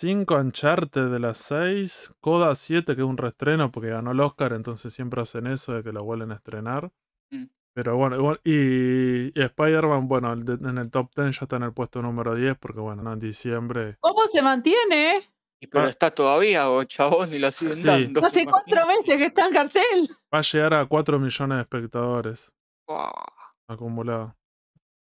5 0.00 0.34
Uncharted 0.36 1.10
de 1.10 1.18
las 1.18 1.38
6. 1.38 2.14
Coda 2.20 2.54
7, 2.54 2.94
que 2.94 3.02
es 3.02 3.06
un 3.06 3.16
reestreno 3.16 3.70
porque 3.70 3.90
ganó 3.90 4.12
el 4.12 4.20
Oscar, 4.20 4.52
entonces 4.52 4.92
siempre 4.92 5.20
hacen 5.22 5.46
eso 5.46 5.72
de 5.74 5.82
que 5.82 5.92
lo 5.92 6.04
vuelven 6.04 6.30
a 6.32 6.36
estrenar. 6.36 6.90
Mm. 7.30 7.46
Pero 7.74 7.96
bueno, 7.96 8.16
igual- 8.16 8.40
y, 8.44 9.28
y 9.38 9.42
Spider-Man, 9.42 10.08
bueno, 10.08 10.32
el 10.32 10.44
de- 10.44 10.68
en 10.68 10.78
el 10.78 10.90
top 10.90 11.10
10 11.14 11.38
ya 11.38 11.44
está 11.44 11.56
en 11.56 11.64
el 11.64 11.72
puesto 11.72 12.00
número 12.02 12.34
10 12.34 12.56
porque 12.58 12.80
bueno, 12.80 13.02
no, 13.02 13.12
en 13.12 13.18
diciembre. 13.18 13.96
¿Cómo 14.00 14.20
se 14.32 14.42
mantiene? 14.42 15.22
Y 15.60 15.66
pero 15.66 15.86
Ah. 15.86 15.90
está 15.90 16.10
todavía, 16.12 16.70
o 16.70 16.84
chabón, 16.84 17.28
y 17.34 17.38
lo 17.40 17.50
siguen 17.50 17.74
Sí. 17.76 17.86
dando. 17.86 18.24
Hace 18.24 18.44
cuatro 18.44 18.62
imagínate. 18.82 18.98
meses 19.00 19.16
que 19.16 19.24
está 19.24 19.46
en 19.48 19.52
cartel. 19.52 20.08
Va 20.32 20.38
a 20.38 20.42
llegar 20.42 20.74
a 20.74 20.86
4 20.86 21.18
millones 21.18 21.56
de 21.58 21.62
espectadores 21.62 22.52
Buah. 22.86 23.10
acumulados. 23.68 24.32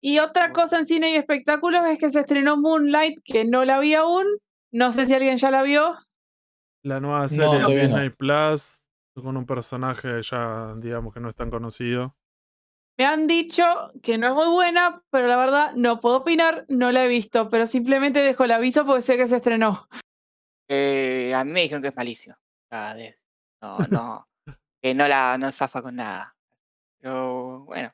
Y 0.01 0.17
otra 0.19 0.51
cosa 0.51 0.79
en 0.79 0.88
cine 0.88 1.12
y 1.12 1.15
espectáculos 1.15 1.86
es 1.88 2.00
que 2.00 2.10
se 2.10 2.19
estrenó 2.22 2.58
Moonlight, 2.58 3.19
que 3.24 3.46
no 3.46 3.65
la 3.65 3.79
vi 3.79 3.93
aún. 3.93 4.25
No 4.72 4.92
sé 4.92 5.06
si 5.06 5.14
alguien 5.14 5.38
ya 5.38 5.52
la 5.52 5.64
vio. 5.64 5.96
La 6.84 7.00
nueva 7.00 7.22
No, 7.24 7.28
serie 7.28 7.50
de 7.56 7.60
no. 7.60 7.70
Disney 7.70 8.10
Plus 8.10 8.86
con 9.14 9.36
un 9.36 9.46
personaje 9.46 10.22
ya, 10.22 10.74
digamos, 10.78 11.14
que 11.14 11.20
no 11.20 11.30
es 11.30 11.36
tan 11.36 11.50
conocido. 11.50 12.16
Me 12.98 13.06
han 13.06 13.28
dicho 13.28 13.64
que 14.04 14.18
no 14.18 14.28
es 14.28 14.34
muy 14.34 14.48
buena, 14.48 15.04
pero 15.10 15.28
la 15.28 15.38
verdad 15.38 15.72
no 15.76 16.00
puedo 16.02 16.18
opinar, 16.18 16.66
no 16.70 16.92
la 16.92 17.06
he 17.06 17.08
visto, 17.08 17.50
pero 17.50 17.66
simplemente 17.66 18.20
dejo 18.20 18.44
el 18.44 18.52
aviso 18.52 18.86
porque 18.86 19.02
sé 19.02 19.18
que 19.18 19.28
se 19.28 19.38
estrenó. 19.38 19.88
Eh, 20.70 21.34
a 21.34 21.44
mí 21.44 21.52
me 21.52 21.62
dijeron 21.62 21.82
que 21.82 21.90
es 21.90 21.96
malísimo. 21.96 22.36
O 22.36 22.68
sea, 22.76 22.94
de- 22.94 23.18
no, 23.62 23.78
no. 23.88 24.28
que 24.82 24.94
no 24.94 25.08
la 25.08 25.38
no 25.38 25.52
zafa 25.52 25.82
con 25.82 25.96
nada. 25.96 26.36
Pero 27.02 27.66
bueno. 27.66 27.92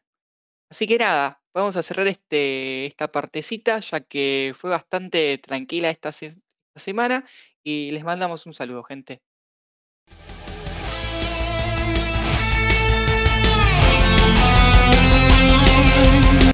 Así 0.69 0.87
que 0.87 0.97
nada, 0.97 1.41
vamos 1.53 1.77
a 1.77 1.83
cerrar 1.83 2.07
este, 2.07 2.87
esta 2.87 3.07
partecita, 3.07 3.79
ya 3.79 4.01
que 4.01 4.53
fue 4.55 4.71
bastante 4.71 5.37
tranquila 5.37 5.89
esta 5.91 6.11
semana. 6.79 7.25
Y 7.63 7.91
les 7.91 8.03
mandamos 8.03 8.45
un 8.45 8.53
saludo, 8.53 8.83
gente. 8.83 9.21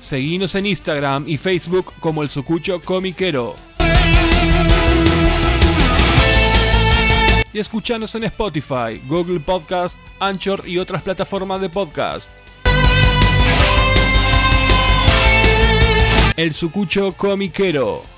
Seguinos 0.02 0.56
en 0.56 0.66
Instagram 0.66 1.24
y 1.28 1.38
Facebook 1.38 1.94
como 2.02 2.22
el 2.22 2.28
Sucucho 2.28 2.82
Comiquero. 2.82 3.56
Y 7.54 7.60
escuchanos 7.60 8.16
en 8.16 8.26
Spotify, 8.26 9.02
Google 9.08 9.40
Podcast, 9.40 9.98
Anchor 10.20 10.68
y 10.68 10.78
otras 10.78 11.02
plataformas 11.02 11.60
de 11.62 11.70
podcast. 11.70 12.32
El 16.38 16.54
Sucucho 16.54 17.14
Comiquero. 17.14 18.11